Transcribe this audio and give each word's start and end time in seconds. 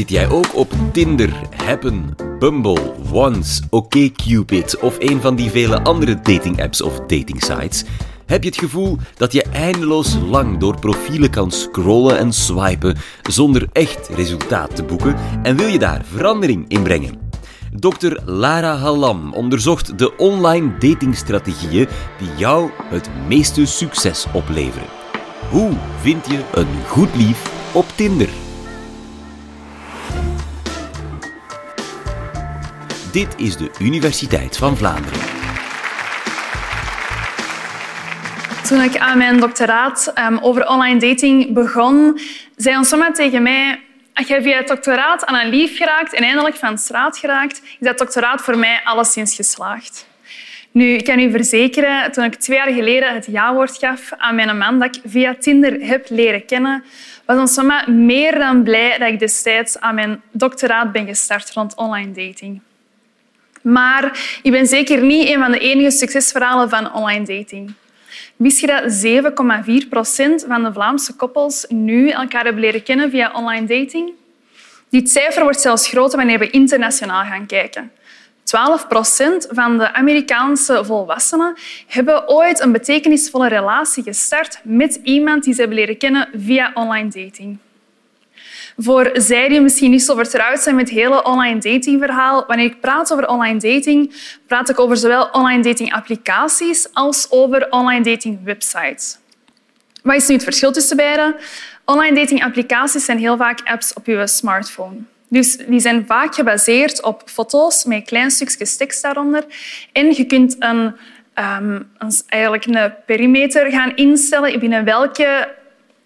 Zit 0.00 0.10
jij 0.10 0.28
ook 0.28 0.56
op 0.56 0.72
Tinder, 0.92 1.32
Happen, 1.64 2.16
Bumble, 2.38 2.94
Once, 3.12 3.62
OkCupid 3.70 4.78
of 4.78 4.96
een 4.98 5.20
van 5.20 5.36
die 5.36 5.50
vele 5.50 5.82
andere 5.82 6.20
dating-apps 6.20 6.82
of 6.82 7.00
dating-sites? 7.00 7.84
Heb 8.26 8.42
je 8.42 8.48
het 8.48 8.58
gevoel 8.58 8.96
dat 9.16 9.32
je 9.32 9.42
eindeloos 9.42 10.16
lang 10.30 10.58
door 10.58 10.78
profielen 10.78 11.30
kan 11.30 11.50
scrollen 11.50 12.18
en 12.18 12.32
swipen 12.32 12.96
zonder 13.22 13.68
echt 13.72 14.08
resultaat 14.08 14.76
te 14.76 14.82
boeken 14.82 15.16
en 15.42 15.56
wil 15.56 15.66
je 15.66 15.78
daar 15.78 16.04
verandering 16.04 16.64
in 16.68 16.82
brengen? 16.82 17.18
Dr. 17.78 18.16
Lara 18.24 18.76
Hallam 18.76 19.32
onderzocht 19.32 19.98
de 19.98 20.16
online 20.16 20.78
datingstrategieën 20.78 21.88
die 22.18 22.30
jou 22.36 22.70
het 22.84 23.10
meeste 23.28 23.66
succes 23.66 24.26
opleveren. 24.32 24.88
Hoe 25.50 25.72
vind 26.00 26.26
je 26.26 26.40
een 26.54 26.86
goed 26.88 27.16
lief 27.16 27.52
op 27.72 27.86
Tinder? 27.94 28.28
Dit 33.12 33.34
is 33.36 33.56
de 33.56 33.70
Universiteit 33.78 34.56
van 34.56 34.76
Vlaanderen. 34.76 35.20
Toen 38.68 38.82
ik 38.82 38.96
aan 38.98 39.18
mijn 39.18 39.40
doctoraat 39.40 40.12
um, 40.18 40.38
over 40.38 40.68
online 40.68 40.98
dating 40.98 41.52
begon, 41.52 42.20
zei 42.56 42.76
ons 42.76 42.94
tegen 43.12 43.42
mij 43.42 43.80
als 44.14 44.26
jij 44.26 44.42
via 44.42 44.56
het 44.56 44.68
doctoraat 44.68 45.24
aan 45.24 45.34
een 45.34 45.48
lief 45.48 45.76
geraakt 45.76 46.14
en 46.14 46.22
eindelijk 46.22 46.56
van 46.56 46.78
straat 46.78 47.18
geraakt, 47.18 47.62
is 47.62 47.86
dat 47.86 47.98
doctoraat 47.98 48.40
voor 48.40 48.58
mij 48.58 48.80
alleszins 48.84 49.34
geslaagd. 49.34 50.06
Nu, 50.70 50.92
ik 50.92 51.04
kan 51.04 51.18
u 51.18 51.30
verzekeren, 51.30 52.12
toen 52.12 52.24
ik 52.24 52.34
twee 52.34 52.56
jaar 52.56 52.72
geleden 52.72 53.14
het 53.14 53.26
ja-woord 53.30 53.76
gaf 53.78 54.12
aan 54.16 54.34
mijn 54.34 54.58
man 54.58 54.78
dat 54.78 54.96
ik 54.96 55.02
via 55.04 55.34
Tinder 55.34 55.80
heb 55.80 56.06
leren 56.08 56.46
kennen, 56.46 56.84
was 57.24 57.38
ons 57.38 57.86
meer 57.86 58.38
dan 58.38 58.62
blij 58.62 58.98
dat 58.98 59.08
ik 59.08 59.18
destijds 59.18 59.80
aan 59.80 59.94
mijn 59.94 60.22
doctoraat 60.30 60.92
ben 60.92 61.06
gestart 61.06 61.52
rond 61.52 61.74
online 61.74 62.12
dating. 62.12 62.60
Maar 63.60 64.18
ik 64.42 64.50
ben 64.50 64.66
zeker 64.66 65.02
niet 65.02 65.28
een 65.28 65.38
van 65.38 65.50
de 65.50 65.58
enige 65.58 65.90
succesverhalen 65.90 66.68
van 66.68 66.92
online 66.92 67.24
dating. 67.24 67.72
Wist 68.36 68.60
je 68.60 68.66
dat 68.66 69.82
7,4 69.84 69.88
procent 69.88 70.44
van 70.48 70.62
de 70.62 70.72
Vlaamse 70.72 71.14
koppels 71.14 71.66
nu 71.68 72.08
elkaar 72.08 72.44
hebben 72.44 72.62
leren 72.62 72.82
kennen 72.82 73.10
via 73.10 73.32
online 73.32 73.66
dating? 73.66 74.12
Dit 74.88 75.10
cijfer 75.10 75.42
wordt 75.42 75.60
zelfs 75.60 75.88
groter 75.88 76.18
wanneer 76.18 76.38
we 76.38 76.50
internationaal 76.50 77.24
gaan 77.24 77.46
kijken. 77.46 77.92
12 78.42 78.88
procent 78.88 79.48
van 79.50 79.78
de 79.78 79.92
Amerikaanse 79.94 80.84
volwassenen 80.84 81.56
hebben 81.86 82.28
ooit 82.28 82.60
een 82.60 82.72
betekenisvolle 82.72 83.48
relatie 83.48 84.02
gestart 84.02 84.60
met 84.62 85.00
iemand 85.02 85.44
die 85.44 85.54
ze 85.54 85.60
hebben 85.60 85.78
leren 85.78 85.96
kennen 85.96 86.28
via 86.36 86.70
online 86.74 87.08
dating. 87.08 87.58
Voor 88.82 89.10
zij 89.12 89.48
die 89.48 89.60
misschien 89.60 89.90
niet 89.90 90.02
zo 90.02 90.14
vertrouwd 90.14 90.60
zijn 90.60 90.74
met 90.74 90.88
het 90.88 90.98
hele 90.98 91.22
online 91.22 91.60
datingverhaal, 91.60 92.44
wanneer 92.46 92.66
ik 92.66 92.80
praat 92.80 93.12
over 93.12 93.28
online 93.28 93.58
dating, 93.58 94.14
praat 94.46 94.68
ik 94.68 94.80
over 94.80 94.96
zowel 94.96 95.28
online 95.32 95.62
dating 95.62 95.92
applicaties 95.92 96.88
als 96.92 97.26
over 97.30 97.66
online 97.70 98.04
dating 98.04 98.38
websites. 98.44 99.18
Wat 100.02 100.14
is 100.14 100.26
nu 100.26 100.34
het 100.34 100.44
verschil 100.44 100.72
tussen 100.72 100.96
beide? 100.96 101.36
Online 101.84 102.16
dating 102.16 102.44
applicaties 102.44 103.04
zijn 103.04 103.18
heel 103.18 103.36
vaak 103.36 103.60
apps 103.64 103.92
op 103.92 104.06
je 104.06 104.26
smartphone. 104.26 104.96
Dus 105.28 105.56
die 105.56 105.80
zijn 105.80 106.06
vaak 106.06 106.34
gebaseerd 106.34 107.02
op 107.02 107.22
foto's 107.24 107.84
met 107.84 108.04
klein 108.04 108.30
stukjes 108.30 108.76
tekst 108.76 109.02
daaronder. 109.02 109.44
En 109.92 110.14
je 110.14 110.24
kunt 110.24 110.56
een, 110.58 110.96
um, 111.34 111.90
eigenlijk 112.28 112.66
een 112.66 112.94
perimeter 113.06 113.70
gaan 113.70 113.96
instellen 113.96 114.58
binnen 114.58 114.84
welke 114.84 115.58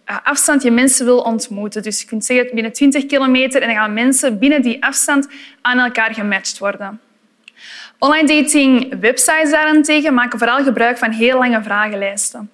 afstand 0.05 0.63
je 0.63 0.71
mensen 0.71 1.05
wil 1.05 1.19
ontmoeten. 1.19 1.83
Dus 1.83 2.01
je 2.01 2.07
kunt 2.07 2.25
zeggen 2.25 2.51
binnen 2.55 2.73
20 2.73 3.07
kilometer 3.07 3.63
en 3.63 3.69
dan 3.69 3.77
gaan 3.77 3.93
mensen 3.93 4.39
binnen 4.39 4.63
die 4.63 4.85
afstand 4.85 5.29
aan 5.61 5.79
elkaar 5.79 6.15
gematcht 6.15 6.59
worden. 6.59 7.01
Online 7.99 8.27
dating 8.27 9.01
websites 9.01 9.51
daarentegen 9.51 10.15
maken 10.15 10.39
vooral 10.39 10.63
gebruik 10.63 10.99
van 10.99 11.11
heel 11.11 11.39
lange 11.39 11.63
vragenlijsten. 11.63 12.51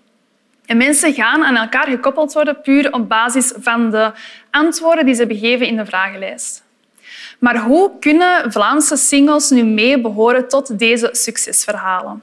En 0.66 0.76
mensen 0.76 1.14
gaan 1.14 1.44
aan 1.44 1.56
elkaar 1.56 1.86
gekoppeld 1.86 2.32
worden 2.32 2.60
puur 2.60 2.92
op 2.92 3.08
basis 3.08 3.52
van 3.56 3.90
de 3.90 4.12
antwoorden 4.50 5.04
die 5.04 5.14
ze 5.14 5.26
begeven 5.26 5.66
in 5.66 5.76
de 5.76 5.86
vragenlijst. 5.86 6.62
Maar 7.38 7.58
hoe 7.58 7.98
kunnen 7.98 8.52
Vlaamse 8.52 8.96
singles 8.96 9.50
nu 9.50 9.62
mee 9.62 10.00
behoren 10.00 10.48
tot 10.48 10.78
deze 10.78 11.08
succesverhalen? 11.12 12.22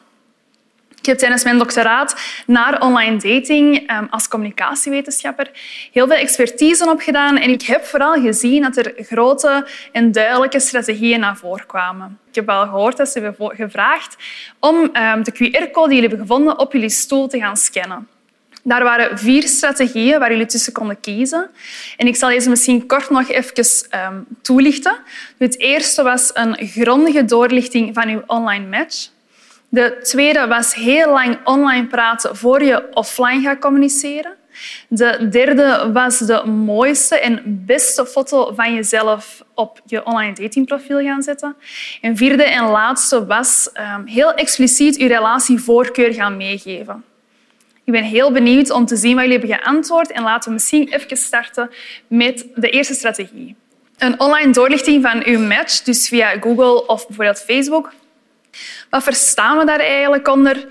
Ik 1.08 1.14
heb 1.14 1.22
tijdens 1.22 1.44
mijn 1.44 1.58
doctoraat 1.58 2.16
naar 2.46 2.82
online 2.82 3.18
dating 3.18 3.92
um, 3.92 4.08
als 4.10 4.28
communicatiewetenschapper 4.28 5.50
heel 5.92 6.08
veel 6.08 6.16
expertise 6.16 6.90
opgedaan 6.90 7.38
en 7.38 7.50
ik 7.50 7.62
heb 7.62 7.86
vooral 7.86 8.22
gezien 8.22 8.62
dat 8.62 8.78
er 8.78 8.94
grote 8.98 9.68
en 9.92 10.12
duidelijke 10.12 10.60
strategieën 10.60 11.20
naar 11.20 11.38
voren 11.38 11.66
kwamen. 11.66 12.20
Ik 12.30 12.36
heb 12.36 12.50
al 12.50 12.64
gehoord 12.66 12.98
dat 12.98 13.10
ze 13.10 13.20
hebben 13.20 13.56
gevraagd 13.56 14.16
om 14.60 14.76
um, 14.76 15.24
de 15.24 15.32
QR-code 15.32 15.88
die 15.88 15.96
jullie 15.96 16.00
hebben 16.00 16.20
gevonden 16.20 16.60
op 16.60 16.74
jullie 16.74 16.90
stoel 16.90 17.28
te 17.28 17.40
gaan 17.40 17.58
scannen. 17.58 18.08
Daar 18.64 18.84
waren 18.84 19.18
vier 19.18 19.44
strategieën 19.44 20.20
waar 20.20 20.32
jullie 20.32 20.46
tussen 20.46 20.74
konden 20.74 21.00
kiezen. 21.00 21.50
En 21.98 22.08
ik 22.08 22.16
zal 22.16 22.30
deze 22.30 22.50
misschien 22.50 22.86
kort 22.86 23.10
nog 23.10 23.30
even 23.30 23.66
um, 24.12 24.26
toelichten. 24.42 24.98
Het 25.38 25.60
eerste 25.60 26.04
was 26.04 26.32
een 26.34 26.58
grondige 26.68 27.26
doorlichting 27.26 27.94
van 27.94 28.08
uw 28.08 28.22
online 28.26 28.68
match. 28.78 29.16
De 29.70 30.00
tweede 30.02 30.48
was 30.48 30.74
heel 30.74 31.12
lang 31.12 31.38
online 31.44 31.88
praten 31.88 32.38
voor 32.38 32.64
je 32.64 32.94
offline 32.94 33.42
gaat 33.42 33.60
communiceren. 33.60 34.36
De 34.88 35.28
derde 35.30 35.90
was 35.94 36.18
de 36.18 36.46
mooiste 36.46 37.20
en 37.20 37.42
beste 37.66 38.06
foto 38.06 38.54
van 38.54 38.74
jezelf 38.74 39.44
op 39.54 39.82
je 39.86 40.06
online 40.06 40.34
datingprofiel 40.34 41.00
gaan 41.00 41.22
zetten. 41.22 41.56
En 42.02 42.18
vierde 42.18 42.44
en 42.44 42.64
laatste 42.64 43.26
was 43.26 43.70
um, 43.74 44.06
heel 44.06 44.34
expliciet 44.34 44.96
je 44.96 45.08
relatievoorkeur 45.08 46.14
gaan 46.14 46.38
meegeven. 46.38 47.04
Ik 47.84 47.94
ben 47.94 48.04
heel 48.04 48.32
benieuwd 48.32 48.70
om 48.70 48.86
te 48.86 48.96
zien 48.96 49.16
wat 49.16 49.24
jullie 49.24 49.40
hebben 49.40 49.58
geantwoord 49.58 50.12
en 50.12 50.24
laten 50.24 50.50
we 50.50 50.54
misschien 50.54 50.88
even 50.94 51.18
starten 51.18 51.70
met 52.08 52.46
de 52.56 52.70
eerste 52.70 52.94
strategie. 52.94 53.56
Een 53.98 54.20
online 54.20 54.52
doorlichting 54.52 55.04
van 55.04 55.26
uw 55.26 55.40
match, 55.40 55.82
dus 55.82 56.08
via 56.08 56.30
Google 56.40 56.88
of 56.88 57.08
bijvoorbeeld 57.08 57.42
Facebook, 57.42 57.94
wat 58.90 59.04
verstaan 59.04 59.58
we 59.58 59.66
daar 59.66 59.80
eigenlijk 59.80 60.28
onder? 60.28 60.68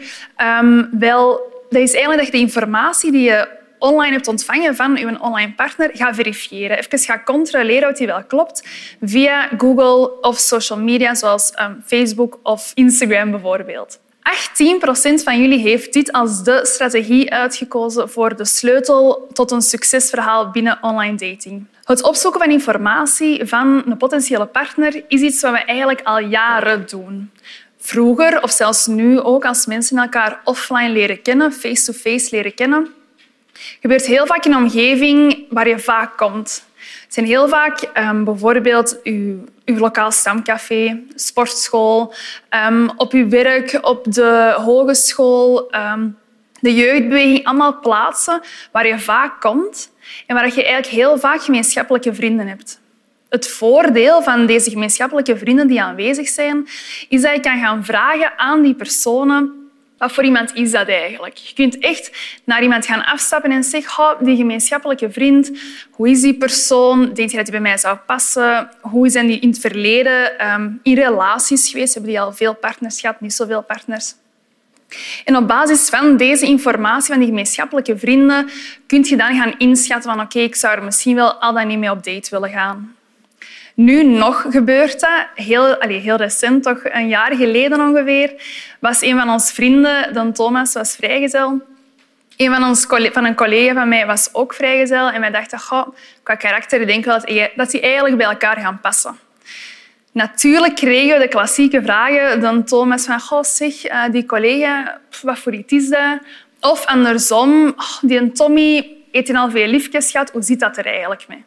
Um, 0.60 0.88
wel, 0.98 1.54
dat 1.70 1.80
is 1.80 1.92
eigenlijk 1.92 2.18
dat 2.18 2.26
je 2.26 2.32
de 2.32 2.44
informatie 2.44 3.12
die 3.12 3.22
je 3.22 3.48
online 3.78 4.12
hebt 4.12 4.28
ontvangen 4.28 4.76
van 4.76 4.96
je 4.96 5.20
online 5.20 5.52
partner 5.52 5.90
gaat 5.92 6.14
verifiëren. 6.14 6.78
Even 6.78 6.98
gaat 6.98 7.24
controleren 7.24 7.88
of 7.88 7.96
die 7.96 8.06
wel 8.06 8.24
klopt 8.24 8.68
via 9.02 9.48
Google 9.58 10.20
of 10.20 10.38
social 10.38 10.78
media 10.78 11.14
zoals 11.14 11.52
um, 11.60 11.82
Facebook 11.86 12.38
of 12.42 12.72
Instagram 12.74 13.30
bijvoorbeeld. 13.30 13.98
18 14.22 14.78
procent 14.78 15.22
van 15.22 15.40
jullie 15.40 15.58
heeft 15.58 15.92
dit 15.92 16.12
als 16.12 16.42
de 16.42 16.60
strategie 16.62 17.32
uitgekozen 17.32 18.10
voor 18.10 18.36
de 18.36 18.44
sleutel 18.44 19.28
tot 19.32 19.50
een 19.50 19.62
succesverhaal 19.62 20.50
binnen 20.50 20.78
online 20.80 21.16
dating. 21.16 21.66
Het 21.84 22.02
opzoeken 22.02 22.40
van 22.40 22.50
informatie 22.50 23.44
van 23.44 23.82
een 23.86 23.96
potentiële 23.96 24.46
partner 24.46 25.04
is 25.08 25.20
iets 25.20 25.42
wat 25.42 25.52
we 25.52 25.58
eigenlijk 25.58 26.00
al 26.02 26.18
jaren 26.18 26.86
doen 26.86 27.30
vroeger, 27.86 28.42
of 28.42 28.50
zelfs 28.50 28.86
nu 28.86 29.20
ook, 29.20 29.44
als 29.44 29.66
mensen 29.66 29.98
elkaar 29.98 30.40
offline 30.44 30.88
leren 30.88 31.22
kennen, 31.22 31.52
face-to-face 31.52 32.28
leren 32.30 32.54
kennen, 32.54 32.88
gebeurt 33.80 34.06
heel 34.06 34.26
vaak 34.26 34.44
in 34.44 34.52
een 34.52 34.62
omgeving 34.62 35.46
waar 35.50 35.68
je 35.68 35.78
vaak 35.78 36.16
komt. 36.16 36.64
Het 37.04 37.14
zijn 37.14 37.26
heel 37.26 37.48
vaak 37.48 37.90
um, 37.94 38.24
bijvoorbeeld 38.24 39.00
uw, 39.02 39.44
uw 39.64 39.78
lokaal 39.78 40.10
stamcafé, 40.10 41.02
sportschool, 41.14 42.14
um, 42.68 42.90
op 42.96 43.12
uw 43.12 43.28
werk, 43.28 43.78
op 43.80 44.12
de 44.12 44.54
hogeschool, 44.56 45.74
um, 45.74 46.18
de 46.60 46.74
jeugdbeweging. 46.74 47.44
Allemaal 47.44 47.80
plaatsen 47.80 48.40
waar 48.72 48.86
je 48.86 48.98
vaak 48.98 49.40
komt 49.40 49.90
en 50.26 50.34
waar 50.34 50.46
je 50.46 50.64
eigenlijk 50.64 50.86
heel 50.86 51.18
vaak 51.18 51.42
gemeenschappelijke 51.42 52.14
vrienden 52.14 52.46
hebt. 52.46 52.80
Het 53.28 53.48
voordeel 53.48 54.22
van 54.22 54.46
deze 54.46 54.70
gemeenschappelijke 54.70 55.36
vrienden 55.36 55.66
die 55.66 55.82
aanwezig 55.82 56.28
zijn, 56.28 56.68
is 57.08 57.22
dat 57.22 57.34
je 57.34 57.40
kan 57.40 57.58
gaan 57.58 57.84
vragen 57.84 58.38
aan 58.38 58.62
die 58.62 58.74
personen 58.74 59.66
wat 59.98 60.12
voor 60.12 60.24
iemand 60.24 60.54
is 60.54 60.70
dat 60.70 60.88
eigenlijk? 60.88 61.36
Je 61.36 61.54
kunt 61.54 61.78
echt 61.78 62.10
naar 62.44 62.62
iemand 62.62 62.86
gaan 62.86 63.04
afstappen 63.04 63.50
en 63.50 63.64
zeggen, 63.64 64.04
oh, 64.04 64.24
die 64.24 64.36
gemeenschappelijke 64.36 65.10
vriend, 65.10 65.50
hoe 65.90 66.10
is 66.10 66.20
die 66.20 66.34
persoon? 66.34 67.12
Denk 67.12 67.30
je 67.30 67.36
dat 67.36 67.48
hij 67.48 67.60
bij 67.60 67.60
mij 67.60 67.78
zou 67.78 67.96
passen? 67.96 68.68
Hoe 68.80 69.08
zijn 69.08 69.26
die 69.26 69.38
in 69.38 69.48
het 69.48 69.58
verleden 69.58 70.52
um, 70.52 70.80
in 70.82 70.94
relaties 70.94 71.70
geweest? 71.70 71.94
Hebben 71.94 72.12
die 72.12 72.20
al 72.20 72.32
veel 72.32 72.54
partners 72.54 73.00
gehad, 73.00 73.20
niet 73.20 73.32
zoveel 73.32 73.62
partners? 73.62 74.14
En 75.24 75.36
op 75.36 75.48
basis 75.48 75.88
van 75.88 76.16
deze 76.16 76.46
informatie 76.46 77.10
van 77.10 77.18
die 77.18 77.28
gemeenschappelijke 77.28 77.98
vrienden 77.98 78.50
kun 78.86 79.04
je 79.04 79.16
dan 79.16 79.36
gaan 79.36 79.54
inschatten 79.58 80.10
van 80.10 80.20
oké, 80.20 80.38
ik 80.38 80.54
zou 80.54 80.76
er 80.76 80.84
misschien 80.84 81.14
wel 81.14 81.34
al 81.34 81.52
dan 81.52 81.66
niet 81.66 81.78
mee 81.78 81.90
op 81.90 82.04
date 82.04 82.30
willen 82.30 82.50
gaan. 82.50 82.95
Nu 83.76 84.04
nog 84.04 84.46
gebeurt 84.50 85.00
dat. 85.00 85.26
Heel, 85.34 85.74
allez, 85.74 86.02
heel 86.02 86.16
recent, 86.16 86.62
toch 86.62 86.80
een 86.82 87.08
jaar 87.08 87.34
geleden 87.34 87.80
ongeveer, 87.80 88.34
was 88.80 89.02
een 89.02 89.18
van 89.18 89.30
onze 89.30 89.54
vrienden, 89.54 90.14
Dan 90.14 90.32
Thomas, 90.32 90.72
was 90.72 90.96
vrijgezel. 90.96 91.60
Een 92.36 92.54
van, 92.54 92.64
ons, 92.64 92.86
van 92.88 93.24
een 93.24 93.34
collega 93.34 93.74
van 93.74 93.88
mij 93.88 94.06
was 94.06 94.28
ook 94.32 94.54
vrijgezel 94.54 95.10
en 95.10 95.20
wij 95.20 95.30
dachten, 95.30 95.60
goh, 95.60 95.88
qua 96.22 96.34
karakter 96.34 96.86
denk 96.86 97.04
wel 97.04 97.20
dat 97.56 97.70
die 97.70 97.80
eigenlijk 97.80 98.16
bij 98.16 98.26
elkaar 98.26 98.56
gaan 98.56 98.80
passen. 98.80 99.18
Natuurlijk 100.12 100.74
kregen 100.74 101.18
we 101.18 101.22
de 101.22 101.28
klassieke 101.28 101.82
vragen 101.82 102.40
dan 102.40 102.64
Thomas 102.64 103.04
van, 103.04 103.20
goh, 103.20 103.42
zeg, 103.42 103.84
eh, 103.84 104.02
die 104.10 104.26
collega, 104.26 105.00
wat 105.22 105.38
voor 105.38 105.54
iets 105.54 105.72
is 105.72 105.88
dat? 105.88 106.18
Of 106.60 106.86
andersom, 106.86 107.68
oh, 107.68 107.98
die 108.00 108.32
Tommy 108.32 108.96
heeft 109.12 109.34
al 109.34 109.50
veel 109.50 109.66
liefjes 109.66 110.10
gehad, 110.10 110.30
hoe 110.30 110.42
zit 110.42 110.60
dat 110.60 110.76
er 110.76 110.86
eigenlijk 110.86 111.28
mee? 111.28 111.44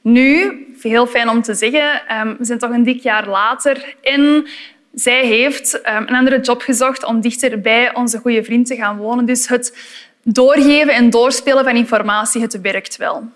Nu, 0.00 0.66
heel 0.80 1.06
fijn 1.06 1.28
om 1.28 1.42
te 1.42 1.54
zeggen, 1.54 2.06
ehm, 2.06 2.36
we 2.38 2.44
zijn 2.44 2.58
toch 2.58 2.70
een 2.70 2.82
dik 2.82 3.02
jaar 3.02 3.28
later 3.28 3.94
en 4.02 4.46
zij 4.94 5.26
heeft 5.26 5.80
ehm, 5.80 6.02
een 6.02 6.14
andere 6.14 6.40
job 6.40 6.60
gezocht 6.60 7.04
om 7.04 7.20
dichter 7.20 7.60
bij 7.60 7.94
onze 7.94 8.18
goede 8.18 8.44
vriend 8.44 8.66
te 8.66 8.76
gaan 8.76 8.96
wonen. 8.96 9.24
Dus 9.24 9.48
het 9.48 9.76
doorgeven 10.22 10.94
en 10.94 11.10
doorspelen 11.10 11.64
van 11.64 11.76
informatie, 11.76 12.40
het 12.40 12.60
werkt 12.60 12.96
wel. 12.96 13.28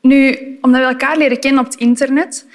Nu, 0.00 0.38
omdat 0.60 0.80
we 0.80 0.86
elkaar 0.86 1.16
leren 1.16 1.40
kennen 1.40 1.60
op 1.64 1.70
het 1.70 1.80
internet, 1.80 2.46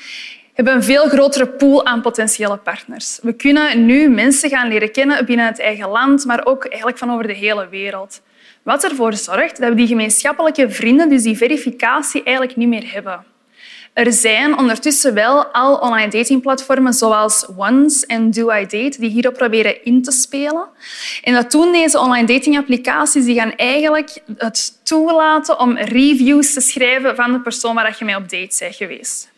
hebben 0.53 0.73
we 0.73 0.79
een 0.79 0.85
veel 0.85 1.07
grotere 1.07 1.47
pool 1.47 1.85
aan 1.85 2.01
potentiële 2.01 2.57
partners. 2.57 3.19
We 3.21 3.33
kunnen 3.33 3.85
nu 3.85 4.09
mensen 4.09 4.49
gaan 4.49 4.67
leren 4.67 4.91
kennen 4.91 5.25
binnen 5.25 5.45
het 5.45 5.59
eigen 5.59 5.89
land, 5.89 6.25
maar 6.25 6.45
ook 6.45 6.65
eigenlijk 6.65 6.97
van 6.97 7.11
over 7.11 7.27
de 7.27 7.33
hele 7.33 7.67
wereld. 7.69 8.21
Wat 8.63 8.83
ervoor 8.83 9.13
zorgt 9.13 9.59
dat 9.59 9.69
we 9.69 9.75
die 9.75 9.87
gemeenschappelijke 9.87 10.69
vrienden, 10.69 11.09
dus 11.09 11.23
die 11.23 11.37
verificatie, 11.37 12.23
eigenlijk 12.23 12.57
niet 12.57 12.67
meer 12.67 12.91
hebben. 12.91 13.25
Er 13.93 14.13
zijn 14.13 14.57
ondertussen 14.57 15.13
wel 15.13 15.45
al 15.45 15.75
online 15.75 16.09
datingplatformen 16.09 16.93
zoals 16.93 17.45
Once 17.57 18.05
en 18.05 18.31
Do 18.31 18.51
I 18.51 18.61
Date 18.61 18.95
die 18.99 19.09
hierop 19.09 19.33
proberen 19.33 19.85
in 19.85 20.03
te 20.03 20.11
spelen. 20.11 20.67
En 21.23 21.33
dat 21.33 21.51
doen 21.51 21.71
deze 21.71 21.99
online 21.99 22.27
datingapplicaties. 22.27 23.25
Die 23.25 23.39
gaan 23.39 23.55
eigenlijk 23.55 24.21
het 24.37 24.85
toelaten 24.85 25.59
om 25.59 25.77
reviews 25.77 26.53
te 26.53 26.61
schrijven 26.61 27.15
van 27.15 27.31
de 27.31 27.39
persoon 27.39 27.75
waar 27.75 27.95
je 27.99 28.05
mee 28.05 28.15
op 28.15 28.29
date 28.29 28.55
bent 28.59 28.75
geweest. 28.75 29.29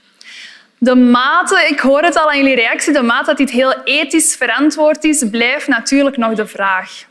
De 0.78 0.96
mate, 0.96 1.66
ik 1.70 1.80
hoor 1.80 2.02
het 2.02 2.18
al 2.18 2.30
aan 2.30 2.38
jullie 2.38 2.56
reactie, 2.56 2.94
de 2.94 3.02
mate 3.02 3.26
dat 3.26 3.38
dit 3.38 3.52
heel 3.52 3.84
ethisch 3.84 4.36
verantwoord 4.36 5.04
is, 5.04 5.24
blijft 5.32 5.68
natuurlijk 5.68 6.18
nog 6.18 6.34
de 6.34 6.48
vraag. 6.48 7.10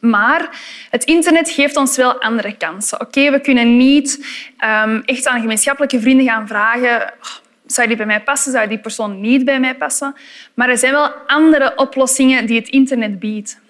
Maar 0.00 0.60
het 0.90 1.04
internet 1.04 1.50
geeft 1.50 1.76
ons 1.76 1.96
wel 1.96 2.20
andere 2.20 2.56
kansen. 2.56 3.00
Oké, 3.00 3.30
we 3.30 3.40
kunnen 3.40 3.76
niet 3.76 4.26
um, 4.64 5.02
echt 5.04 5.26
aan 5.26 5.40
gemeenschappelijke 5.40 6.00
vrienden 6.00 6.26
gaan 6.26 6.48
vragen 6.48 7.12
oh, 7.20 7.28
zou 7.66 7.88
die 7.88 7.96
bij 7.96 8.06
mij 8.06 8.22
passen, 8.22 8.52
zou 8.52 8.68
die 8.68 8.78
persoon 8.78 9.20
niet 9.20 9.44
bij 9.44 9.60
mij 9.60 9.76
passen. 9.76 10.14
Maar 10.54 10.68
er 10.68 10.78
zijn 10.78 10.92
wel 10.92 11.10
andere 11.26 11.72
oplossingen 11.76 12.46
die 12.46 12.58
het 12.58 12.68
internet 12.68 13.18
biedt. 13.18 13.60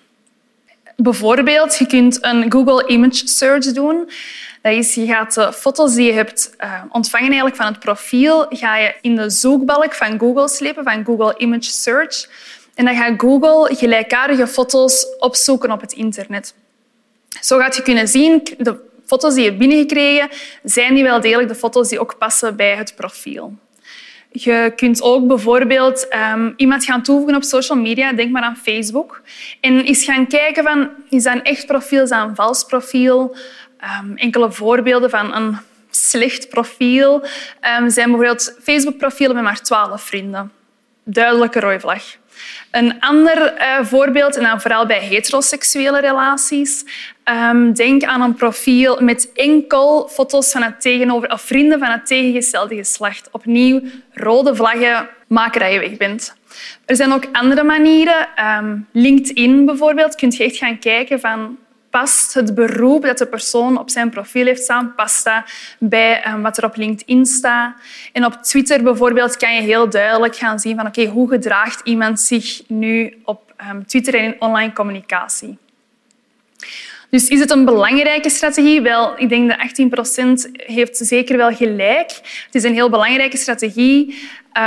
Bijvoorbeeld, 0.96 1.78
je 1.78 1.86
kunt 1.86 2.24
een 2.24 2.52
Google 2.52 2.86
Image 2.86 3.26
Search 3.26 3.72
doen. 3.72 4.10
Dat 4.62 4.72
is, 4.72 4.94
je 4.94 5.06
gaat 5.06 5.34
de 5.34 5.52
foto's 5.52 5.94
die 5.94 6.06
je 6.06 6.12
hebt 6.12 6.54
uh, 6.60 6.82
ontvangen 6.88 7.26
eigenlijk 7.26 7.56
van 7.56 7.66
het 7.66 7.78
profiel 7.78 8.46
ga 8.48 8.76
je 8.76 8.94
in 9.00 9.16
de 9.16 9.30
zoekbalk 9.30 9.94
van 9.94 10.18
Google 10.18 10.48
slepen, 10.48 10.84
van 10.84 11.04
Google 11.04 11.34
Image 11.38 11.70
Search. 11.70 12.28
En 12.78 12.84
dan 12.84 12.96
gaat 12.96 13.14
Google 13.16 13.74
gelijkaardige 13.74 14.46
foto's 14.46 15.06
opzoeken 15.18 15.70
op 15.70 15.80
het 15.80 15.92
internet. 15.92 16.54
Zo 17.40 17.58
gaat 17.58 17.76
je 17.76 17.82
kunnen 17.82 18.08
zien, 18.08 18.48
de 18.58 18.76
foto's 19.06 19.34
die 19.34 19.44
je 19.44 19.54
binnengekregen, 19.54 20.28
zijn 20.62 20.94
die 20.94 21.02
wel 21.02 21.20
degelijk 21.20 21.48
de 21.48 21.54
foto's 21.54 21.88
die 21.88 22.00
ook 22.00 22.18
passen 22.18 22.56
bij 22.56 22.76
het 22.76 22.94
profiel. 22.96 23.56
Je 24.30 24.72
kunt 24.76 25.02
ook 25.02 25.26
bijvoorbeeld 25.26 26.06
um, 26.34 26.54
iemand 26.56 26.84
gaan 26.84 27.02
toevoegen 27.02 27.36
op 27.36 27.42
social 27.42 27.78
media, 27.78 28.12
denk 28.12 28.30
maar 28.30 28.42
aan 28.42 28.56
Facebook, 28.56 29.22
en 29.60 29.84
eens 29.84 30.04
gaan 30.04 30.26
kijken 30.26 30.64
van, 30.64 30.90
is 31.10 31.22
dat 31.22 31.34
een 31.34 31.44
echt 31.44 31.66
profiel, 31.66 32.02
is 32.02 32.08
dat 32.08 32.28
een 32.28 32.34
vals 32.34 32.64
profiel? 32.64 33.36
Um, 34.02 34.16
enkele 34.16 34.52
voorbeelden 34.52 35.10
van 35.10 35.34
een 35.34 35.56
slecht 35.90 36.48
profiel 36.48 37.14
um, 37.80 37.90
zijn 37.90 38.10
bijvoorbeeld 38.10 38.56
Facebook-profielen 38.62 39.34
met 39.34 39.44
maar 39.44 39.60
twaalf 39.62 40.02
vrienden. 40.02 40.52
Duidelijke 41.04 41.60
rode 41.60 41.80
vlag. 41.80 42.02
Een 42.70 43.00
ander 43.00 43.54
uh, 43.58 43.84
voorbeeld, 43.84 44.36
en 44.36 44.42
dan 44.42 44.60
vooral 44.60 44.86
bij 44.86 45.00
heteroseksuele 45.00 46.00
relaties, 46.00 46.84
um, 47.24 47.72
denk 47.72 48.02
aan 48.04 48.22
een 48.22 48.34
profiel 48.34 49.00
met 49.00 49.32
enkel 49.34 50.08
foto's 50.08 50.50
van 50.50 50.62
het 50.62 50.80
tegenover, 50.80 51.30
of 51.30 51.40
vrienden 51.40 51.78
van 51.78 51.90
het 51.90 52.06
tegengestelde 52.06 52.74
geslacht. 52.74 53.28
Opnieuw, 53.32 53.80
rode 54.12 54.54
vlaggen 54.54 55.08
maken 55.26 55.60
dat 55.60 55.72
je 55.72 55.78
weg 55.78 55.96
bent. 55.96 56.36
Er 56.84 56.96
zijn 56.96 57.12
ook 57.12 57.24
andere 57.32 57.62
manieren. 57.62 58.28
Um, 58.58 58.86
LinkedIn 58.92 59.64
bijvoorbeeld, 59.64 60.14
kun 60.14 60.30
je 60.36 60.44
echt 60.44 60.56
gaan 60.56 60.78
kijken 60.78 61.20
van 61.20 61.58
past 61.98 62.34
het 62.34 62.54
beroep 62.54 63.02
dat 63.02 63.18
de 63.18 63.26
persoon 63.26 63.78
op 63.78 63.90
zijn 63.90 64.10
profiel 64.10 64.46
heeft 64.46 64.62
staan, 64.62 64.94
past 64.94 65.30
bij 65.78 66.26
um, 66.26 66.42
wat 66.42 66.58
er 66.58 66.64
op 66.64 66.76
LinkedIn 66.76 67.26
staat. 67.26 67.74
En 68.12 68.24
op 68.24 68.32
Twitter 68.32 68.82
bijvoorbeeld 68.82 69.36
kan 69.36 69.54
je 69.54 69.60
heel 69.60 69.90
duidelijk 69.90 70.36
gaan 70.36 70.58
zien 70.58 70.76
van 70.76 70.86
oké, 70.86 71.04
hoe 71.04 71.28
gedraagt 71.28 71.80
iemand 71.84 72.20
zich 72.20 72.62
nu 72.68 73.18
op 73.24 73.54
um, 73.70 73.86
Twitter 73.86 74.14
en 74.14 74.24
in 74.24 74.36
online 74.38 74.72
communicatie. 74.72 75.58
Dus 77.10 77.28
is 77.28 77.40
het 77.40 77.50
een 77.50 77.64
belangrijke 77.64 78.30
strategie? 78.30 78.80
Wel, 78.80 79.18
ik 79.18 79.28
denk 79.28 79.50
dat 79.50 79.58
18 79.58 79.88
procent 79.88 80.48
heeft 80.52 80.96
zeker 80.96 81.36
wel 81.36 81.54
gelijk. 81.54 82.10
Het 82.44 82.54
is 82.54 82.64
een 82.64 82.74
heel 82.74 82.90
belangrijke 82.90 83.36
strategie. 83.36 84.08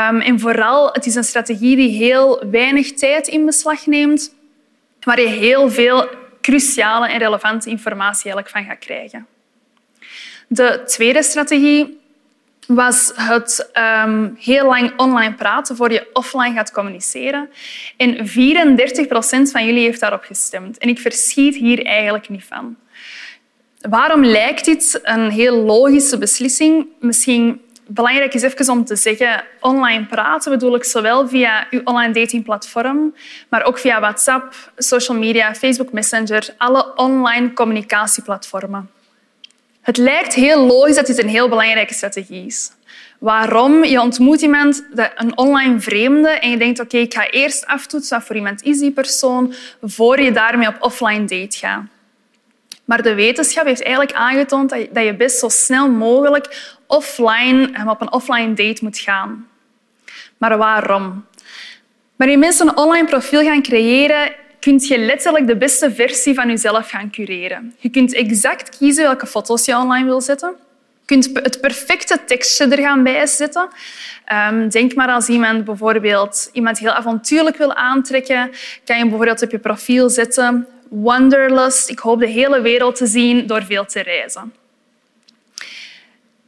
Um, 0.10 0.22
en 0.22 0.40
vooral, 0.40 0.90
het 0.92 1.06
is 1.06 1.16
een 1.16 1.24
strategie 1.24 1.76
die 1.76 1.90
heel 1.90 2.44
weinig 2.52 2.94
tijd 2.94 3.28
in 3.28 3.46
beslag 3.46 3.86
neemt, 3.86 4.36
waar 5.00 5.22
je 5.22 5.28
heel 5.28 5.70
veel 5.70 6.20
cruciale 6.42 7.10
en 7.10 7.20
relevante 7.20 7.70
informatie 7.70 8.32
eigenlijk 8.32 8.50
van 8.50 8.64
gaat 8.66 8.86
krijgen. 8.86 9.28
De 10.48 10.82
tweede 10.86 11.24
strategie 11.24 12.00
was 12.68 13.12
het 13.16 13.70
um, 14.06 14.36
heel 14.40 14.66
lang 14.66 14.94
online 14.98 15.34
praten 15.34 15.76
voor 15.76 15.92
je 15.92 16.10
offline 16.14 16.54
gaat 16.54 16.72
communiceren. 16.72 17.50
En 17.98 18.28
34 18.28 19.08
procent 19.08 19.52
van 19.52 19.66
jullie 19.66 19.84
heeft 19.84 20.00
daarop 20.00 20.24
gestemd. 20.24 20.78
En 20.78 20.90
ik 20.90 21.00
verschiet 21.00 21.56
hier 21.56 21.86
eigenlijk 21.86 22.30
niet 22.30 22.44
van. 22.44 22.76
Waarom 23.90 24.26
lijkt 24.26 24.66
dit 24.66 25.00
een 25.04 25.30
heel 25.30 25.56
logische 25.56 26.18
beslissing? 26.18 26.88
Misschien 27.00 27.62
belangrijk 27.94 28.34
is 28.34 28.42
even 28.42 28.70
om 28.70 28.86
te 28.86 28.96
zeggen, 28.96 29.44
online 29.60 30.06
praten 30.06 30.52
bedoel 30.52 30.76
ik 30.76 30.84
zowel 30.84 31.28
via 31.28 31.68
uw 31.70 31.82
online 31.84 32.14
datingplatform, 32.14 33.16
maar 33.50 33.64
ook 33.64 33.80
via 33.80 34.00
WhatsApp, 34.00 34.72
social 34.78 35.18
media, 35.18 35.56
Facebook 35.56 35.92
Messenger, 35.92 36.54
alle 36.58 36.96
online 36.96 37.54
communicatieplatformen. 37.54 38.90
Het 39.82 39.98
lijkt 39.98 40.34
heel 40.34 40.66
logisch 40.66 40.96
dat 40.96 41.06
dit 41.06 41.24
een 41.24 41.30
heel 41.30 41.50
belangrijke 41.50 41.94
strategie 41.94 42.46
is. 42.46 42.72
Waarom? 43.20 43.84
Je 43.84 44.02
ontmoet 44.02 44.42
iemand, 44.42 44.84
een 45.16 45.38
online 45.38 45.80
vreemde, 45.80 46.30
en 46.30 46.50
je 46.50 46.58
denkt, 46.58 46.80
oké, 46.80 46.98
ik 46.98 47.14
ga 47.14 47.30
eerst 47.30 47.66
aftoetsen 47.66 48.18
wat 48.18 48.28
voor 48.28 48.36
iemand 48.36 48.64
is 48.64 48.80
die 48.80 48.92
persoon, 48.92 49.54
voor 49.82 50.22
je 50.22 50.32
daarmee 50.32 50.68
op 50.68 50.76
offline 50.80 51.26
date 51.26 51.58
gaat. 51.58 51.84
Maar 52.86 53.02
de 53.02 53.14
wetenschap 53.14 53.66
heeft 53.66 53.84
eigenlijk 53.84 54.16
aangetoond 54.16 54.70
dat 54.70 55.04
je 55.06 55.16
best 55.16 55.40
zo 55.40 55.50
snel 55.50 55.90
mogelijk 55.90 56.76
offline 56.92 57.90
op 57.90 58.02
een 58.02 58.12
offline 58.12 58.54
date 58.54 58.84
moet 58.84 58.98
gaan. 58.98 59.48
Maar 60.38 60.58
waarom? 60.58 61.26
Wanneer 62.16 62.40
mensen 62.40 62.68
een 62.68 62.78
online 62.78 63.08
profiel 63.08 63.42
gaan 63.44 63.62
creëren, 63.62 64.32
kun 64.60 64.80
je 64.80 64.98
letterlijk 64.98 65.48
de 65.48 65.58
beste 65.58 65.94
versie 65.94 66.34
van 66.34 66.48
jezelf 66.48 66.90
gaan 66.90 67.10
cureren. 67.10 67.76
Je 67.78 67.90
kunt 67.90 68.14
exact 68.14 68.78
kiezen 68.78 69.04
welke 69.04 69.28
foto's 69.28 69.66
je 69.66 69.78
online 69.78 70.06
wil 70.06 70.22
zetten. 70.22 70.50
Je 71.00 71.06
kunt 71.06 71.30
het 71.34 71.62
perfecte 71.62 72.24
tekstje 72.26 72.68
er 72.68 72.84
gaan 72.84 73.04
bij 73.04 73.26
zetten. 73.26 73.68
Ehm, 74.26 74.70
denk 74.70 74.96
maar 74.96 75.10
als 75.10 75.28
iemand 75.28 75.66
bijvoorbeeld 75.66 76.50
iemand 76.54 76.80
heel 76.80 76.92
avontuurlijk 76.92 77.58
wil 77.58 77.74
aantrekken, 77.74 78.52
kan 78.86 78.98
je 78.98 79.04
bijvoorbeeld 79.04 79.42
op 79.42 79.52
je 79.52 79.60
profiel 79.60 80.10
zetten 80.10 80.68
Wanderlust. 80.90 81.90
Ik 81.90 82.00
hoop 82.00 82.20
de 82.20 82.28
hele 82.28 82.62
wereld 82.62 82.96
te 82.96 83.08
zien 83.08 83.48
door 83.48 83.64
veel 83.64 83.86
te 83.86 84.02
reizen. 84.02 84.54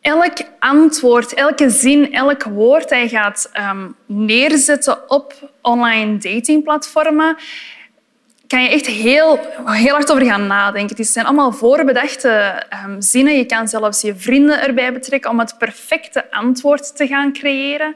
Elk 0.04 0.38
antwoord, 0.60 1.34
elke 1.34 1.70
zin, 1.70 2.14
elk 2.14 2.44
woord 2.44 2.90
dat 2.90 3.00
je 3.00 3.10
gaat 3.10 3.52
um, 3.72 3.96
neerzetten 4.06 5.10
op 5.10 5.34
online 5.62 6.18
datingplatformen, 6.18 7.38
kan 8.48 8.64
je 8.64 8.70
echt 8.70 8.86
heel, 8.86 9.40
heel 9.66 9.94
hard 9.94 10.12
over 10.12 10.26
gaan 10.26 10.48
nadenken. 10.48 10.96
Het 10.96 11.08
zijn 11.08 11.26
allemaal 11.26 11.52
voorbedachte 11.52 12.64
um, 12.86 13.02
zinnen. 13.02 13.38
Je 13.38 13.46
kan 13.46 13.68
zelfs 13.68 14.02
je 14.02 14.16
vrienden 14.16 14.62
erbij 14.62 14.94
betrekken 14.94 15.30
om 15.30 15.40
het 15.40 15.58
perfecte 15.58 16.32
antwoord 16.32 16.96
te 16.96 17.08
gaan 17.08 17.34
creëren. 17.34 17.96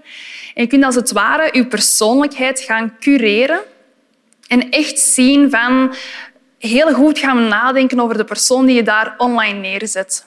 En 0.53 0.63
je 0.63 0.67
kunt 0.67 0.83
als 0.83 0.95
het 0.95 1.11
ware 1.11 1.49
je 1.51 1.67
persoonlijkheid 1.67 2.59
gaan 2.59 2.97
cureren 2.99 3.59
en 4.47 4.69
echt 4.69 4.99
zien 4.99 5.49
van 5.49 5.93
heel 6.59 6.93
goed 6.93 7.19
gaan 7.19 7.47
nadenken 7.47 7.99
over 7.99 8.17
de 8.17 8.23
persoon 8.23 8.65
die 8.65 8.75
je 8.75 8.83
daar 8.83 9.15
online 9.17 9.59
neerzet. 9.59 10.25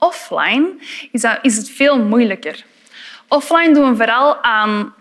Offline 0.00 0.72
is, 1.12 1.24
is 1.42 1.56
het 1.56 1.70
veel 1.70 1.98
moeilijker. 1.98 2.64
Offline 3.28 3.74
doen 3.74 3.90
we 3.90 3.96
vooral 3.96 4.42
aan 4.42 4.94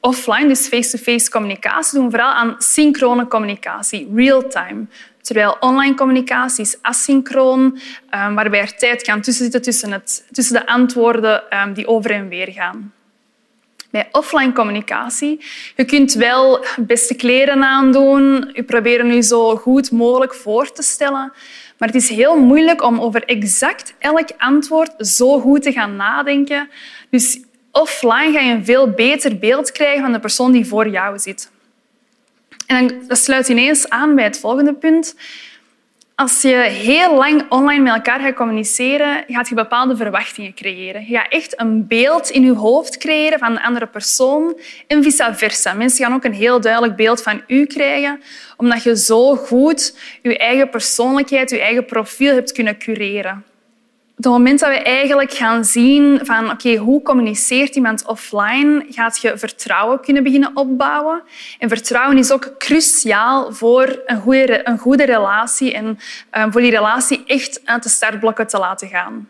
offline, 0.00 0.48
dus 0.48 0.68
face-to-face 0.68 1.30
communicatie, 1.30 1.98
doen 1.98 2.04
we 2.04 2.10
vooral 2.10 2.32
aan 2.32 2.54
synchrone 2.58 3.28
communicatie, 3.28 4.10
real-time. 4.14 4.86
Terwijl 5.20 5.56
online 5.60 5.94
communicatie 5.94 6.64
is 6.64 6.78
asynchroon, 6.82 7.60
um, 7.60 8.34
waarbij 8.34 8.60
er 8.60 8.76
tijd 8.76 9.02
kan 9.02 9.20
tussenzitten 9.20 9.62
tussen, 9.62 9.92
het, 9.92 10.26
tussen 10.32 10.54
de 10.54 10.66
antwoorden 10.66 11.42
um, 11.62 11.72
die 11.72 11.86
over 11.86 12.10
en 12.10 12.28
weer 12.28 12.52
gaan. 12.52 12.92
Bij 13.90 14.08
offline 14.12 14.52
communicatie, 14.52 15.44
je 15.76 15.84
kunt 15.84 16.12
wel 16.12 16.64
beste 16.76 17.14
kleren 17.14 17.64
aandoen, 17.64 18.50
je 18.52 18.62
probeert 18.62 19.14
je 19.14 19.20
zo 19.20 19.56
goed 19.56 19.90
mogelijk 19.90 20.34
voor 20.34 20.72
te 20.72 20.82
stellen, 20.82 21.32
maar 21.78 21.88
het 21.88 22.02
is 22.02 22.08
heel 22.08 22.38
moeilijk 22.38 22.82
om 22.82 23.00
over 23.00 23.24
exact 23.24 23.94
elk 23.98 24.28
antwoord 24.38 25.06
zo 25.06 25.40
goed 25.40 25.62
te 25.62 25.72
gaan 25.72 25.96
nadenken. 25.96 26.70
Dus 27.10 27.40
offline 27.72 28.32
ga 28.32 28.40
je 28.40 28.52
een 28.52 28.64
veel 28.64 28.90
beter 28.90 29.38
beeld 29.38 29.72
krijgen 29.72 30.02
van 30.02 30.12
de 30.12 30.20
persoon 30.20 30.52
die 30.52 30.66
voor 30.66 30.88
jou 30.88 31.18
zit. 31.18 31.50
En 32.66 33.06
dat 33.06 33.18
sluit 33.18 33.48
ineens 33.48 33.88
aan 33.88 34.14
bij 34.14 34.24
het 34.24 34.38
volgende 34.38 34.74
punt. 34.74 35.14
Als 36.18 36.42
je 36.42 36.56
heel 36.56 37.14
lang 37.14 37.46
online 37.48 37.82
met 37.82 37.94
elkaar 37.94 38.20
gaat 38.20 38.34
communiceren, 38.34 39.24
gaat 39.26 39.48
je 39.48 39.54
bepaalde 39.54 39.96
verwachtingen 39.96 40.54
creëren. 40.54 41.04
Je 41.06 41.16
gaat 41.16 41.32
echt 41.32 41.60
een 41.60 41.86
beeld 41.86 42.30
in 42.30 42.42
je 42.42 42.52
hoofd 42.52 42.96
creëren 42.96 43.38
van 43.38 43.54
de 43.54 43.62
andere 43.62 43.86
persoon 43.86 44.60
en 44.86 45.02
vice 45.02 45.30
versa. 45.34 45.72
Mensen 45.72 46.04
gaan 46.04 46.14
ook 46.14 46.24
een 46.24 46.32
heel 46.32 46.60
duidelijk 46.60 46.96
beeld 46.96 47.22
van 47.22 47.42
u 47.46 47.66
krijgen, 47.66 48.20
omdat 48.56 48.82
je 48.82 48.96
zo 48.96 49.36
goed 49.36 49.98
je 50.22 50.38
eigen 50.38 50.70
persoonlijkheid, 50.70 51.50
je 51.50 51.60
eigen 51.60 51.84
profiel 51.84 52.34
hebt 52.34 52.52
kunnen 52.52 52.78
cureren 52.78 53.44
het 54.18 54.26
moment 54.26 54.60
dat 54.60 54.68
we 54.68 54.82
eigenlijk 54.82 55.32
gaan 55.32 55.64
zien 55.64 56.20
van 56.22 56.50
oké, 56.50 56.76
hoe 56.76 57.02
communiceert 57.02 57.74
iemand 57.74 58.06
offline, 58.06 58.86
gaat 58.90 59.20
je 59.20 59.38
vertrouwen 59.38 60.00
kunnen 60.00 60.22
beginnen 60.22 60.50
opbouwen. 60.54 61.22
En 61.58 61.68
vertrouwen 61.68 62.18
is 62.18 62.32
ook 62.32 62.54
cruciaal 62.58 63.52
voor 63.52 64.02
een 64.06 64.20
goede, 64.20 64.68
een 64.68 64.78
goede 64.78 65.04
relatie 65.04 65.74
en 65.74 65.98
um, 66.32 66.52
voor 66.52 66.60
die 66.60 66.70
relatie 66.70 67.24
echt 67.26 67.60
uit 67.64 67.82
de 67.82 67.88
startblokken 67.88 68.46
te 68.46 68.58
laten 68.58 68.88
gaan. 68.88 69.28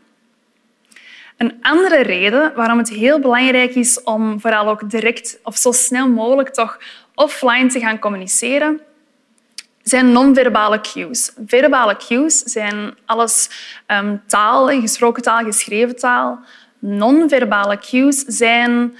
Een 1.36 1.58
andere 1.60 2.02
reden 2.02 2.52
waarom 2.54 2.78
het 2.78 2.88
heel 2.88 3.20
belangrijk 3.20 3.74
is 3.74 4.02
om 4.02 4.40
vooral 4.40 4.68
ook 4.68 4.90
direct 4.90 5.38
of 5.42 5.56
zo 5.56 5.72
snel 5.72 6.08
mogelijk 6.08 6.48
toch 6.48 6.78
offline 7.14 7.66
te 7.66 7.78
gaan 7.78 7.98
communiceren, 7.98 8.80
zijn 9.88 10.12
non-verbale 10.12 10.80
cues. 10.80 11.32
Verbale 11.46 11.96
cues 11.96 12.38
zijn 12.38 12.94
alles 13.06 13.50
um, 13.86 14.22
taal, 14.26 14.66
gesproken 14.66 15.22
taal, 15.22 15.44
geschreven 15.44 15.96
taal. 15.96 16.38
Non-verbale 16.78 17.78
cues 17.78 18.24
zijn 18.26 18.96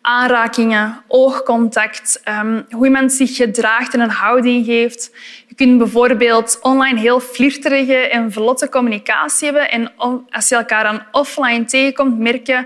aanrakingen, 0.00 1.02
oogcontact, 1.08 2.22
um, 2.28 2.66
hoe 2.70 2.86
iemand 2.86 3.12
zich 3.12 3.36
gedraagt 3.36 3.94
en 3.94 4.00
een 4.00 4.10
houding 4.10 4.64
geeft. 4.64 5.10
Je 5.46 5.54
kunt 5.54 5.78
bijvoorbeeld 5.78 6.58
online 6.62 6.98
heel 6.98 7.20
flirterige 7.20 7.94
en 7.94 8.32
vlotte 8.32 8.68
communicatie 8.68 9.44
hebben 9.44 9.70
en 9.70 9.92
als 10.30 10.48
je 10.48 10.54
elkaar 10.54 10.84
dan 10.84 11.02
offline 11.10 11.64
tegenkomt, 11.64 12.18
merk 12.18 12.46
je 12.46 12.64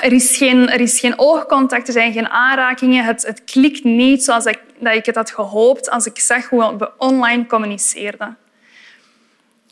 er 0.00 0.12
is, 0.12 0.36
geen, 0.36 0.68
er 0.68 0.80
is 0.80 1.00
geen 1.00 1.18
oogcontact, 1.18 1.86
er 1.86 1.92
zijn 1.92 2.12
geen 2.12 2.28
aanrakingen. 2.28 3.04
Het, 3.04 3.26
het 3.26 3.44
klikt 3.44 3.84
niet 3.84 4.24
zoals 4.24 4.44
ik, 4.44 4.58
dat 4.78 4.94
ik 4.94 5.06
het 5.06 5.14
had 5.14 5.30
gehoopt 5.30 5.90
als 5.90 6.06
ik 6.06 6.18
zag 6.18 6.48
hoe 6.48 6.76
we 6.76 6.90
online 6.98 7.46
communiceerden. 7.46 8.36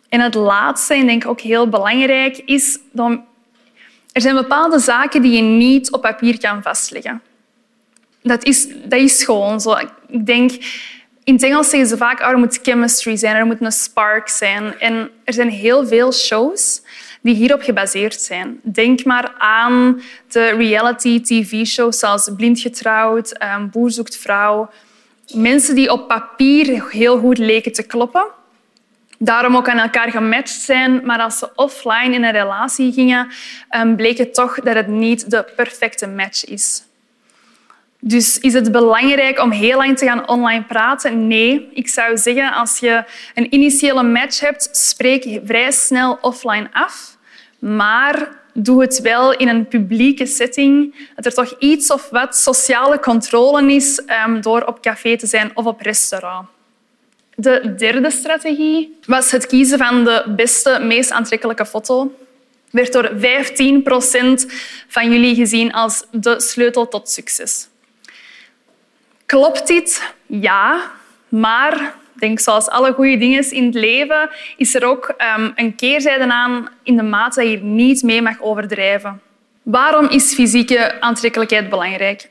En 0.09 0.21
het 0.21 0.35
laatste, 0.35 0.95
en 0.95 1.07
denk 1.07 1.23
ik 1.23 1.29
ook 1.29 1.41
heel 1.41 1.69
belangrijk, 1.69 2.37
is 2.37 2.79
dat 2.93 3.19
er 4.13 4.21
zijn 4.21 4.35
bepaalde 4.35 4.79
zaken 4.79 5.23
die 5.23 5.33
je 5.33 5.43
niet 5.43 5.93
op 5.93 6.01
papier 6.01 6.39
kan 6.39 6.63
vastleggen. 6.63 7.23
Dat 8.23 8.45
is, 8.45 8.69
dat 8.85 9.01
is 9.01 9.25
gewoon 9.25 9.61
zo. 9.61 9.77
Ik 10.09 10.27
denk, 10.27 10.51
in 11.25 11.35
het 11.35 11.43
Engels 11.43 11.71
zeggen 11.71 11.89
ze 11.89 11.97
vaak 11.97 12.21
oh, 12.21 12.29
er 12.29 12.39
moet 12.39 12.59
chemistry 12.63 13.17
zijn, 13.17 13.37
er 13.37 13.47
moet 13.47 13.61
een 13.61 13.73
spark 13.73 14.29
zijn. 14.29 14.79
En 14.79 15.11
er 15.25 15.33
zijn 15.33 15.49
heel 15.49 15.87
veel 15.87 16.13
shows 16.13 16.83
die 17.23 17.35
hierop 17.35 17.63
gebaseerd 17.63 18.21
zijn. 18.21 18.61
Denk 18.63 19.05
maar 19.05 19.35
aan 19.39 20.03
de 20.29 20.45
reality-tv-shows 20.49 21.99
zoals 21.99 22.31
Blind 22.37 22.61
Getrouwd, 22.61 23.31
ehm, 23.33 23.69
Boer 23.69 23.91
zoekt 23.91 24.17
vrouw. 24.17 24.71
Mensen 25.35 25.75
die 25.75 25.93
op 25.93 26.09
papier 26.09 26.89
heel 26.91 27.19
goed 27.19 27.39
leken 27.39 27.73
te 27.73 27.83
kloppen, 27.83 28.27
daarom 29.19 29.57
ook 29.57 29.69
aan 29.69 29.79
elkaar 29.79 30.11
gematcht 30.11 30.61
zijn, 30.61 31.01
maar 31.05 31.21
als 31.21 31.39
ze 31.39 31.51
offline 31.55 32.15
in 32.15 32.25
een 32.25 32.33
relatie 32.33 32.93
gingen, 32.93 33.29
ehm, 33.69 33.95
bleek 33.95 34.19
het 34.19 34.35
toch 34.35 34.61
dat 34.61 34.75
het 34.75 34.89
niet 34.89 35.31
de 35.31 35.45
perfecte 35.57 36.07
match 36.07 36.45
is. 36.45 36.88
Dus 38.01 38.39
is 38.39 38.53
het 38.53 38.73
belangrijk 38.73 39.41
om 39.41 39.51
heel 39.51 39.77
lang 39.77 39.99
te 39.99 40.05
gaan 40.05 40.29
online 40.29 40.65
praten? 40.65 41.27
Nee. 41.27 41.69
Ik 41.73 41.89
zou 41.89 42.19
zeggen, 42.19 42.53
als 42.53 42.79
je 42.79 43.05
een 43.35 43.55
initiële 43.55 44.03
match 44.03 44.41
hebt, 44.41 44.69
spreek 44.73 45.41
vrij 45.45 45.71
snel 45.71 46.19
offline 46.21 46.69
af. 46.73 47.17
Maar 47.59 48.29
doe 48.53 48.81
het 48.81 49.01
wel 49.01 49.35
in 49.37 49.49
een 49.49 49.69
publieke 49.69 50.27
setting. 50.27 50.95
Dat 51.17 51.27
er 51.27 51.35
toch 51.35 51.55
iets 51.59 51.91
of 51.91 52.09
wat 52.11 52.37
sociale 52.37 53.01
controle 53.01 53.73
is 53.73 54.03
um, 54.27 54.41
door 54.41 54.63
op 54.63 54.83
café 54.83 55.17
te 55.17 55.27
zijn 55.27 55.51
of 55.55 55.65
op 55.65 55.81
restaurant. 55.81 56.49
De 57.35 57.75
derde 57.77 58.11
strategie 58.11 58.99
was 59.07 59.31
het 59.31 59.47
kiezen 59.47 59.79
van 59.79 60.05
de 60.05 60.25
beste, 60.37 60.79
meest 60.83 61.11
aantrekkelijke 61.11 61.67
foto. 61.67 62.15
Werd 62.71 62.93
door 62.93 63.11
15 63.17 63.83
procent 63.83 64.47
van 64.89 65.13
jullie 65.13 65.35
gezien 65.35 65.73
als 65.73 66.05
de 66.11 66.41
sleutel 66.41 66.89
tot 66.89 67.09
succes. 67.09 67.69
Klopt 69.29 69.67
dit? 69.67 70.15
Ja, 70.27 70.91
maar 71.29 71.95
denk, 72.13 72.41
zoals 72.41 72.69
alle 72.69 72.93
goede 72.93 73.17
dingen 73.17 73.51
in 73.51 73.65
het 73.65 73.75
leven, 73.75 74.31
is 74.57 74.75
er 74.75 74.85
ook 74.85 75.15
um, 75.37 75.53
een 75.55 75.75
keerzijde 75.75 76.33
aan 76.33 76.69
in 76.83 76.97
de 76.97 77.03
mate 77.03 77.41
dat 77.41 77.51
je 77.51 77.59
niet 77.59 78.03
mee 78.03 78.23
mag 78.23 78.41
overdrijven. 78.41 79.21
Waarom 79.63 80.09
is 80.09 80.35
fysieke 80.35 81.01
aantrekkelijkheid 81.01 81.69
belangrijk? 81.69 82.29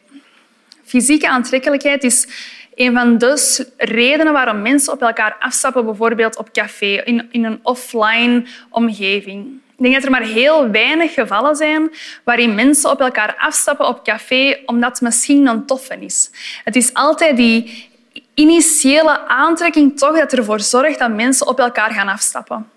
Fysieke 0.83 1.29
aantrekkelijkheid 1.29 2.03
is 2.03 2.27
een 2.75 2.93
van 2.93 3.17
de 3.17 3.67
redenen 3.77 4.33
waarom 4.33 4.61
mensen 4.61 4.93
op 4.93 5.01
elkaar 5.01 5.35
afstappen, 5.39 5.85
bijvoorbeeld 5.85 6.37
op 6.37 6.51
café, 6.51 7.01
in, 7.03 7.27
in 7.31 7.43
een 7.43 7.59
offline 7.63 8.45
omgeving. 8.69 9.59
Ik 9.77 9.83
denk 9.83 9.95
dat 9.95 10.03
er 10.03 10.11
maar 10.11 10.21
heel 10.21 10.69
weinig 10.69 11.13
gevallen 11.13 11.55
zijn 11.55 11.91
waarin 12.23 12.55
mensen 12.55 12.89
op 12.89 13.01
elkaar 13.01 13.35
afstappen 13.39 13.87
op 13.87 14.03
café 14.03 14.59
omdat 14.65 14.89
het 14.89 15.01
misschien 15.01 15.47
een 15.47 15.65
toffe 15.65 15.97
is. 15.99 16.29
Het 16.63 16.75
is 16.75 16.93
altijd 16.93 17.37
die 17.37 17.89
initiële 18.33 19.27
aantrekking 19.27 19.97
toch 19.97 20.17
dat 20.17 20.33
ervoor 20.33 20.59
zorgt 20.59 20.99
dat 20.99 21.11
mensen 21.11 21.47
op 21.47 21.59
elkaar 21.59 21.91
gaan 21.91 22.07
afstappen. 22.07 22.69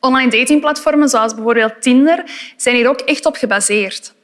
Online 0.00 0.30
datingplatformen 0.30 1.08
zoals 1.08 1.34
bijvoorbeeld 1.34 1.82
Tinder 1.82 2.24
zijn 2.56 2.74
hier 2.74 2.88
ook 2.88 3.00
echt 3.00 3.26
op 3.26 3.36
gebaseerd. 3.36 4.14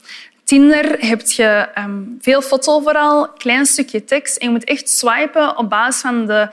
Tinder 0.45 0.97
heb 0.99 1.21
je 1.21 1.69
um, 1.79 2.19
veel 2.21 2.43
foto 2.43 2.81
vooral, 2.81 3.29
klein 3.29 3.67
stukje 3.67 4.05
tekst 4.05 4.37
en 4.37 4.47
je 4.47 4.53
moet 4.53 4.65
echt 4.65 4.89
swipen 4.89 5.57
op 5.57 5.71
basis 5.71 6.01
van 6.01 6.27
de, 6.27 6.49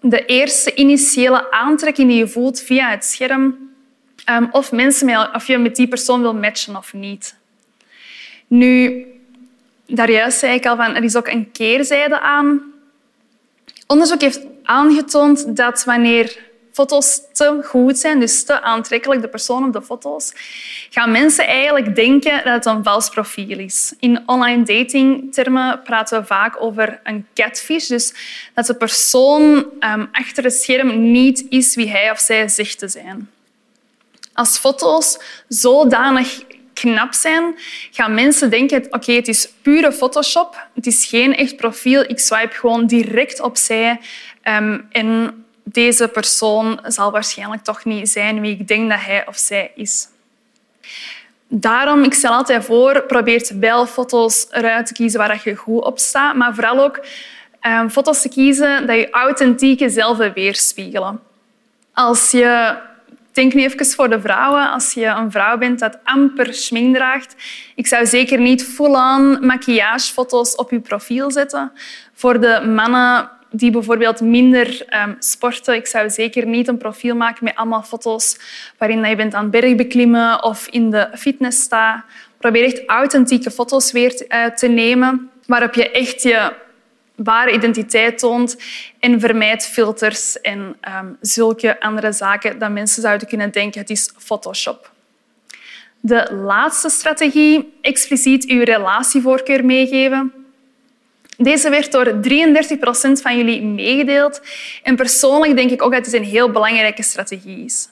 de 0.00 0.24
eerste 0.24 0.74
initiële 0.74 1.50
aantrekking 1.50 2.08
die 2.08 2.18
je 2.18 2.28
voelt 2.28 2.60
via 2.60 2.90
het 2.90 3.04
scherm 3.04 3.71
um, 4.30 4.48
of, 4.50 4.72
mensen 4.72 5.34
of 5.34 5.46
je 5.46 5.58
met 5.58 5.76
die 5.76 5.88
persoon 5.88 6.20
wil 6.20 6.34
matchen 6.34 6.76
of 6.76 6.92
niet. 6.92 7.34
Nu, 8.46 9.04
daarjuist 9.86 10.38
zei 10.38 10.54
ik 10.54 10.66
al 10.66 10.76
van 10.76 10.94
er 10.94 11.02
is 11.02 11.16
ook 11.16 11.28
een 11.28 11.50
keerzijde 11.52 12.20
aan. 12.20 12.72
Onderzoek 13.86 14.20
heeft 14.20 14.40
aangetoond 14.62 15.56
dat 15.56 15.84
wanneer 15.84 16.50
foto's 16.72 17.20
te 17.32 17.60
goed 17.64 17.98
zijn, 17.98 18.20
dus 18.20 18.44
te 18.44 18.62
aantrekkelijk, 18.62 19.20
de 19.20 19.28
persoon 19.28 19.64
op 19.64 19.72
de 19.72 19.82
foto's, 19.82 20.32
gaan 20.90 21.10
mensen 21.10 21.46
eigenlijk 21.46 21.94
denken 21.94 22.44
dat 22.44 22.54
het 22.54 22.66
een 22.66 22.84
vals 22.84 23.08
profiel 23.08 23.58
is. 23.58 23.94
In 23.98 24.22
online 24.26 24.62
datingtermen 24.62 25.82
praten 25.82 26.20
we 26.20 26.26
vaak 26.26 26.62
over 26.62 27.00
een 27.04 27.26
catfish, 27.34 27.86
dus 27.86 28.14
dat 28.54 28.66
de 28.66 28.74
persoon 28.74 29.66
um, 29.80 30.08
achter 30.12 30.44
het 30.44 30.54
scherm 30.54 31.10
niet 31.10 31.46
is 31.48 31.74
wie 31.74 31.90
hij 31.90 32.10
of 32.10 32.18
zij 32.18 32.48
zegt 32.48 32.78
te 32.78 32.88
zijn. 32.88 33.30
Als 34.34 34.58
foto's 34.58 35.18
zodanig 35.48 36.44
knap 36.72 37.14
zijn, 37.14 37.54
gaan 37.90 38.14
mensen 38.14 38.50
denken, 38.50 38.86
oké, 38.90 39.12
het 39.12 39.28
is 39.28 39.48
pure 39.62 39.92
Photoshop, 39.92 40.66
het 40.74 40.86
is 40.86 41.06
geen 41.06 41.34
echt 41.34 41.56
profiel, 41.56 42.00
ik 42.00 42.18
swipe 42.18 42.54
gewoon 42.54 42.86
direct 42.86 43.40
opzij 43.40 44.00
um, 44.44 44.86
en 44.90 45.44
deze 45.64 46.08
persoon 46.08 46.80
zal 46.82 47.10
waarschijnlijk 47.10 47.62
toch 47.62 47.84
niet 47.84 48.08
zijn 48.08 48.40
wie 48.40 48.58
ik 48.58 48.68
denk 48.68 48.90
dat 48.90 49.00
hij 49.00 49.26
of 49.26 49.36
zij 49.36 49.70
is. 49.74 50.08
Daarom, 51.48 52.02
ik 52.02 52.14
stel 52.14 52.32
altijd 52.32 52.64
voor, 52.64 53.02
probeer 53.02 53.50
wel 53.60 53.86
foto's 53.86 54.46
eruit 54.50 54.86
te 54.86 54.92
kiezen 54.92 55.18
waar 55.18 55.40
je 55.44 55.54
goed 55.54 55.84
op 55.84 55.98
staat, 55.98 56.34
maar 56.34 56.54
vooral 56.54 56.84
ook 56.84 57.04
um, 57.62 57.90
foto's 57.90 58.22
te 58.22 58.28
kiezen 58.28 58.86
dat 58.86 58.96
je 58.96 59.10
authentieke 59.10 59.88
zelf 59.88 60.18
weerspiegelen. 60.34 61.20
Als 61.92 62.30
je 62.30 62.76
denk 63.32 63.54
nu 63.54 63.62
even 63.62 63.86
voor 63.86 64.10
de 64.10 64.20
vrouwen. 64.20 64.70
Als 64.70 64.92
je 64.92 65.06
een 65.06 65.30
vrouw 65.30 65.58
bent 65.58 65.78
dat 65.78 65.98
amper 66.04 66.54
schmink 66.54 66.94
draagt, 66.94 67.34
ik 67.74 67.86
zou 67.86 68.06
zeker 68.06 68.40
niet 68.40 68.64
full-on 68.64 69.46
maquillagefoto's 69.46 70.54
op 70.54 70.70
je 70.70 70.80
profiel 70.80 71.30
zetten. 71.30 71.72
Voor 72.14 72.40
de 72.40 72.60
mannen 72.74 73.30
die 73.50 73.70
bijvoorbeeld 73.70 74.20
minder 74.20 74.86
um, 75.06 75.16
sporten, 75.18 75.74
ik 75.74 75.86
zou 75.86 76.10
zeker 76.10 76.46
niet 76.46 76.68
een 76.68 76.76
profiel 76.76 77.16
maken 77.16 77.44
met 77.44 77.56
allemaal 77.56 77.82
foto's 77.82 78.38
waarin 78.78 79.04
je 79.04 79.16
bent 79.16 79.34
aan 79.34 79.50
bergbeklimmen 79.50 80.44
of 80.44 80.66
in 80.68 80.90
de 80.90 81.08
fitness 81.14 81.62
staat. 81.62 82.04
Probeer 82.38 82.64
echt 82.64 82.82
authentieke 82.86 83.50
foto's 83.50 83.92
weer 83.92 84.16
te, 84.16 84.24
uh, 84.28 84.44
te 84.44 84.66
nemen 84.66 85.30
waarop 85.46 85.74
je 85.74 85.90
echt 85.90 86.22
je 86.22 86.52
ware 87.24 87.52
identiteit 87.52 88.18
toont 88.18 88.56
en 88.98 89.20
vermijd 89.20 89.66
filters 89.66 90.40
en 90.40 90.76
um, 90.98 91.16
zulke 91.20 91.80
andere 91.80 92.12
zaken 92.12 92.58
dat 92.58 92.70
mensen 92.70 93.02
zouden 93.02 93.28
kunnen 93.28 93.50
denken 93.50 93.80
het 93.80 93.90
is 93.90 94.12
Photoshop. 94.18 94.90
De 96.00 96.34
laatste 96.34 96.88
strategie, 96.88 97.78
expliciet 97.80 98.48
uw 98.48 98.62
relatievoorkeur 98.62 99.64
meegeven. 99.64 100.32
Deze 101.36 101.70
werd 101.70 101.92
door 101.92 102.20
33 102.20 102.78
procent 102.78 103.22
van 103.22 103.36
jullie 103.36 103.62
meegedeeld. 103.62 104.40
En 104.82 104.96
persoonlijk 104.96 105.56
denk 105.56 105.70
ik 105.70 105.82
ook 105.82 105.92
dat 105.92 106.04
het 106.04 106.14
een 106.14 106.24
heel 106.24 106.50
belangrijke 106.50 107.02
strategie 107.02 107.64
is. 107.64 107.88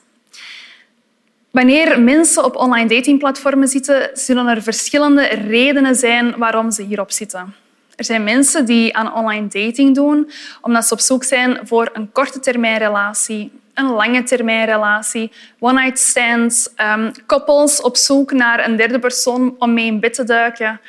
Wanneer 1.51 2.01
mensen 2.01 2.43
op 2.43 2.55
online 2.55 2.89
datingplatformen 2.89 3.67
zitten, 3.67 4.09
zullen 4.13 4.47
er 4.47 4.63
verschillende 4.63 5.23
redenen 5.23 5.95
zijn 5.95 6.37
waarom 6.37 6.71
ze 6.71 6.83
hierop 6.83 7.11
zitten. 7.11 7.55
Er 8.01 8.07
zijn 8.07 8.23
mensen 8.23 8.65
die 8.65 8.95
aan 8.97 9.13
online 9.13 9.47
dating 9.47 9.95
doen 9.95 10.31
omdat 10.61 10.85
ze 10.85 10.93
op 10.93 10.99
zoek 10.99 11.23
zijn 11.23 11.59
voor 11.63 11.89
een 11.93 12.11
korte 12.11 12.39
termijn 12.39 12.77
relatie, 12.77 13.51
een 13.73 13.89
lange 13.89 14.23
termijn 14.23 14.65
relatie, 14.65 15.31
one-night 15.59 15.99
stands, 15.99 16.69
um, 16.95 17.11
koppels 17.25 17.81
op 17.81 17.97
zoek 17.97 18.31
naar 18.31 18.65
een 18.67 18.75
derde 18.75 18.99
persoon 18.99 19.55
om 19.57 19.73
mee 19.73 19.85
in 19.85 19.99
bed 19.99 20.13
te 20.13 20.23
duiken. 20.23 20.79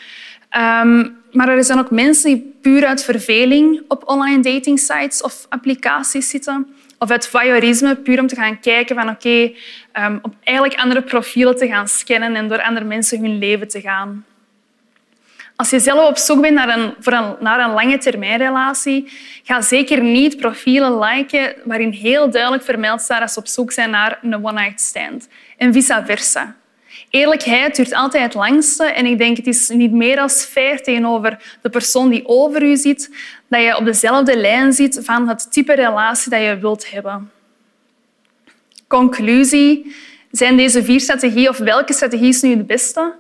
Um, 0.56 1.16
maar 1.32 1.48
er 1.48 1.64
zijn 1.64 1.78
ook 1.78 1.90
mensen 1.90 2.34
die 2.34 2.56
puur 2.62 2.86
uit 2.86 3.04
verveling 3.04 3.82
op 3.88 4.08
online 4.08 4.42
dating 4.42 4.78
sites 4.78 5.22
of 5.22 5.46
applicaties 5.48 6.28
zitten. 6.28 6.66
Of 6.98 7.10
uit 7.10 7.28
voyeurisme, 7.28 7.96
puur 7.96 8.20
om 8.20 8.26
te 8.26 8.36
gaan 8.36 8.60
kijken 8.60 8.96
van 8.96 9.08
oké, 9.08 9.28
okay, 9.28 9.56
um, 10.06 10.18
op 10.22 10.34
eigenlijk 10.42 10.78
andere 10.80 11.02
profielen 11.02 11.56
te 11.56 11.66
gaan 11.66 11.88
scannen 11.88 12.36
en 12.36 12.48
door 12.48 12.62
andere 12.62 12.86
mensen 12.86 13.20
hun 13.20 13.38
leven 13.38 13.68
te 13.68 13.80
gaan. 13.80 14.24
Als 15.56 15.70
je 15.70 15.80
zelf 15.80 16.08
op 16.08 16.16
zoek 16.16 16.40
bent 16.40 16.54
naar 16.54 16.78
een, 16.78 16.94
voor 17.00 17.12
een, 17.12 17.36
naar 17.40 17.60
een 17.60 17.72
lange 17.72 17.98
termijnrelatie, 17.98 19.12
ga 19.42 19.60
zeker 19.60 20.02
niet 20.02 20.36
profielen 20.36 20.98
liken 20.98 21.54
waarin 21.64 21.90
heel 21.90 22.30
duidelijk 22.30 22.64
vermeld 22.64 23.00
staat 23.00 23.20
dat 23.20 23.30
ze 23.30 23.38
op 23.38 23.46
zoek 23.46 23.72
zijn 23.72 23.90
naar 23.90 24.18
een 24.22 24.44
one-night 24.44 24.80
stand. 24.80 25.28
En 25.56 25.72
vice 25.72 26.02
versa. 26.06 26.56
Eerlijkheid 27.10 27.76
duurt 27.76 27.94
altijd 27.94 28.22
het 28.22 28.34
langste 28.34 28.84
en 28.84 29.06
ik 29.06 29.18
denk 29.18 29.36
het 29.36 29.46
is 29.46 29.68
niet 29.68 29.92
meer 29.92 30.16
dan 30.16 30.30
fair 30.30 30.82
tegenover 30.82 31.58
de 31.62 31.68
persoon 31.70 32.10
die 32.10 32.26
over 32.26 32.62
u 32.62 32.76
zit 32.76 33.10
dat 33.48 33.62
je 33.62 33.76
op 33.76 33.84
dezelfde 33.84 34.36
lijn 34.36 34.72
zit 34.72 35.00
van 35.02 35.28
het 35.28 35.52
type 35.52 35.74
relatie 35.74 36.30
dat 36.30 36.40
je 36.40 36.58
wilt 36.58 36.90
hebben. 36.90 37.30
Conclusie. 38.86 39.94
Zijn 40.30 40.56
deze 40.56 40.84
vier 40.84 41.00
strategieën 41.00 41.48
of 41.48 41.58
welke 41.58 41.92
strategie 41.92 42.28
is 42.28 42.42
nu 42.42 42.50
het 42.50 42.66
beste? 42.66 43.14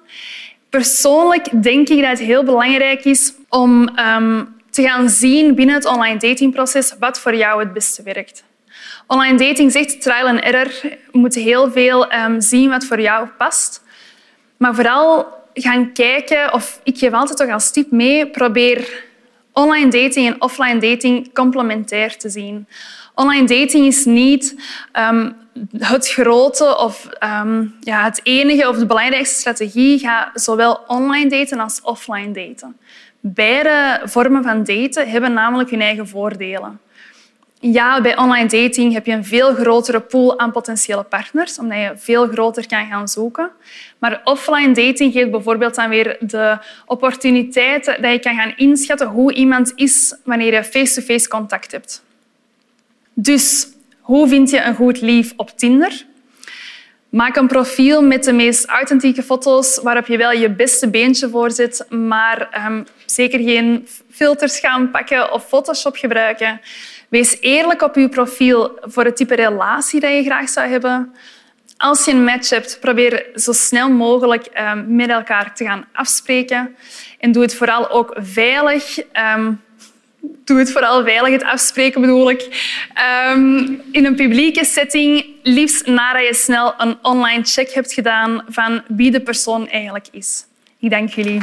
Persoonlijk 0.72 1.62
denk 1.62 1.88
ik 1.88 2.00
dat 2.00 2.10
het 2.10 2.18
heel 2.18 2.44
belangrijk 2.44 3.04
is 3.04 3.32
om 3.48 3.98
um, 3.98 4.54
te 4.70 4.82
gaan 4.82 5.08
zien 5.08 5.54
binnen 5.54 5.74
het 5.74 5.84
online 5.86 6.18
datingproces 6.18 6.94
wat 6.98 7.20
voor 7.20 7.34
jou 7.34 7.60
het 7.60 7.72
beste 7.72 8.02
werkt. 8.02 8.44
Online 9.06 9.38
dating 9.38 9.72
zegt 9.72 10.02
trial 10.02 10.26
and 10.26 10.40
error. 10.40 10.70
Je 10.82 10.98
moet 11.12 11.34
heel 11.34 11.70
veel 11.70 12.12
um, 12.12 12.40
zien 12.40 12.70
wat 12.70 12.84
voor 12.84 13.00
jou 13.00 13.28
past. 13.38 13.82
Maar 14.56 14.74
vooral 14.74 15.26
gaan 15.54 15.92
kijken, 15.92 16.52
of 16.52 16.80
ik 16.84 16.98
geef 16.98 17.12
altijd 17.12 17.38
toch 17.38 17.50
als 17.50 17.70
tip 17.70 17.90
mee, 17.90 18.26
probeer 18.26 19.04
online 19.52 19.90
dating 19.90 20.26
en 20.26 20.40
offline 20.42 20.78
dating 20.78 21.34
complementair 21.34 22.16
te 22.16 22.28
zien. 22.28 22.66
Online 23.14 23.46
dating 23.46 23.86
is 23.86 24.04
niet 24.04 24.56
um, 25.10 25.34
het 25.78 26.08
grote 26.08 26.78
of 26.78 27.08
um, 27.20 27.74
ja, 27.80 28.04
het 28.04 28.20
enige 28.22 28.68
of 28.68 28.78
de 28.78 28.86
belangrijkste 28.86 29.40
strategie. 29.40 29.98
Ga 29.98 30.30
zowel 30.34 30.80
online 30.86 31.30
daten 31.30 31.60
als 31.60 31.80
offline 31.80 32.32
daten. 32.32 32.76
Beide 33.20 34.00
vormen 34.04 34.42
van 34.42 34.64
daten 34.64 35.10
hebben 35.10 35.32
namelijk 35.32 35.70
hun 35.70 35.80
eigen 35.80 36.08
voordelen. 36.08 36.80
Ja, 37.60 38.00
bij 38.00 38.16
online 38.16 38.48
dating 38.48 38.92
heb 38.92 39.06
je 39.06 39.12
een 39.12 39.24
veel 39.24 39.54
grotere 39.54 40.00
pool 40.00 40.38
aan 40.38 40.52
potentiële 40.52 41.02
partners, 41.02 41.58
omdat 41.58 41.78
je 41.78 41.92
veel 41.96 42.28
groter 42.28 42.66
kan 42.66 42.86
gaan 42.86 43.08
zoeken. 43.08 43.50
Maar 43.98 44.20
offline 44.24 44.72
dating 44.72 45.12
geeft 45.12 45.30
bijvoorbeeld 45.30 45.74
dan 45.74 45.88
weer 45.88 46.16
de 46.20 46.58
opportuniteit 46.86 47.84
dat 47.84 48.12
je 48.12 48.18
kan 48.18 48.36
gaan 48.36 48.52
inschatten 48.56 49.06
hoe 49.06 49.32
iemand 49.32 49.72
is 49.74 50.16
wanneer 50.24 50.52
je 50.52 50.64
face-to-face 50.64 51.12
-face 51.12 51.28
contact 51.28 51.72
hebt. 51.72 52.02
Dus 53.14 53.68
hoe 54.02 54.28
vind 54.28 54.50
je 54.50 54.60
een 54.60 54.74
goed 54.74 55.00
lief 55.00 55.32
op 55.36 55.50
Tinder? 55.50 56.04
Maak 57.08 57.36
een 57.36 57.46
profiel 57.46 58.02
met 58.02 58.24
de 58.24 58.32
meest 58.32 58.66
authentieke 58.66 59.22
foto's 59.22 59.80
waarop 59.82 60.06
je 60.06 60.16
wel 60.16 60.32
je 60.32 60.50
beste 60.50 60.90
beentje 60.90 61.28
voor 61.28 61.50
zet, 61.50 61.86
maar 61.90 62.66
um, 62.66 62.86
zeker 63.06 63.38
geen 63.38 63.88
filters 64.10 64.58
gaan 64.58 64.90
pakken 64.90 65.32
of 65.32 65.48
Photoshop 65.48 65.96
gebruiken. 65.96 66.60
Wees 67.08 67.36
eerlijk 67.40 67.82
op 67.82 67.94
je 67.94 68.08
profiel 68.08 68.78
voor 68.80 69.04
het 69.04 69.16
type 69.16 69.34
relatie 69.34 70.00
dat 70.00 70.10
je 70.10 70.24
graag 70.24 70.48
zou 70.48 70.68
hebben. 70.68 71.14
Als 71.76 72.04
je 72.04 72.10
een 72.10 72.24
match 72.24 72.50
hebt, 72.50 72.78
probeer 72.80 73.26
zo 73.34 73.52
snel 73.52 73.90
mogelijk 73.90 74.46
um, 74.60 74.96
met 74.96 75.08
elkaar 75.08 75.54
te 75.54 75.64
gaan 75.64 75.86
afspreken. 75.92 76.76
En 77.18 77.32
doe 77.32 77.42
het 77.42 77.54
vooral 77.54 77.90
ook 77.90 78.16
veilig. 78.18 78.98
Um, 79.36 79.60
doe 80.44 80.58
het 80.58 80.72
vooral 80.72 81.04
veilig, 81.04 81.32
het 81.32 81.44
afspreken 81.44 82.00
bedoel 82.00 82.30
ik. 82.30 82.70
Um, 83.30 83.82
in 83.90 84.04
een 84.04 84.14
publieke 84.14 84.64
setting, 84.64 85.24
liefst 85.42 85.86
nadat 85.86 86.26
je 86.26 86.34
snel 86.34 86.74
een 86.78 86.96
online 87.02 87.44
check 87.44 87.72
hebt 87.72 87.92
gedaan 87.92 88.44
van 88.48 88.82
wie 88.88 89.10
de 89.10 89.20
persoon 89.20 89.68
eigenlijk 89.68 90.08
is. 90.10 90.44
Ik 90.78 90.90
dank 90.90 91.08
jullie. 91.08 91.40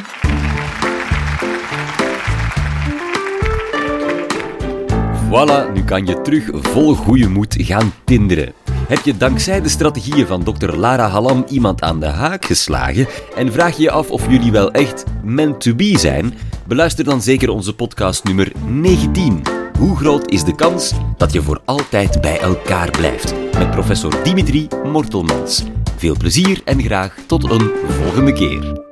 Voilà, 5.29 5.71
nu 5.73 5.83
kan 5.83 6.05
je 6.05 6.21
terug 6.21 6.49
vol 6.51 6.93
goede 6.93 7.27
moed 7.27 7.55
gaan 7.59 7.93
tinderen. 8.05 8.53
Heb 8.89 9.05
je 9.05 9.17
dankzij 9.17 9.61
de 9.61 9.69
strategieën 9.69 10.27
van 10.27 10.43
Dr. 10.43 10.75
Lara 10.75 11.07
Halam 11.07 11.45
iemand 11.49 11.81
aan 11.81 11.99
de 11.99 12.05
haak 12.05 12.45
geslagen 12.45 13.07
en 13.35 13.51
vraag 13.51 13.75
je 13.75 13.81
je 13.81 13.91
af 13.91 14.09
of 14.09 14.29
jullie 14.29 14.51
wel 14.51 14.71
echt 14.71 15.03
meant 15.23 15.61
to 15.61 15.75
be 15.75 15.97
zijn? 15.97 16.33
Beluister 16.67 17.03
dan 17.03 17.21
zeker 17.21 17.49
onze 17.49 17.75
podcast 17.75 18.23
nummer 18.23 18.51
19. 18.65 19.41
Hoe 19.77 19.97
groot 19.97 20.31
is 20.31 20.43
de 20.43 20.55
kans 20.55 20.93
dat 21.17 21.33
je 21.33 21.41
voor 21.41 21.61
altijd 21.65 22.21
bij 22.21 22.39
elkaar 22.39 22.91
blijft? 22.91 23.33
Met 23.57 23.71
professor 23.71 24.23
Dimitri 24.23 24.67
Mortelmans. 24.83 25.63
Veel 25.97 26.17
plezier 26.17 26.61
en 26.65 26.81
graag 26.81 27.15
tot 27.27 27.51
een 27.51 27.71
volgende 27.87 28.33
keer. 28.33 28.88